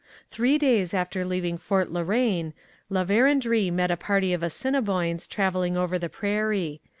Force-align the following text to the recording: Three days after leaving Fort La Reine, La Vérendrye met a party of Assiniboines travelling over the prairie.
Three 0.31 0.57
days 0.57 0.95
after 0.95 1.23
leaving 1.23 1.59
Fort 1.59 1.91
La 1.91 2.01
Reine, 2.01 2.53
La 2.89 3.05
Vérendrye 3.05 3.71
met 3.71 3.91
a 3.91 3.95
party 3.95 4.33
of 4.33 4.41
Assiniboines 4.41 5.27
travelling 5.27 5.77
over 5.77 5.99
the 5.99 6.09
prairie. 6.09 6.81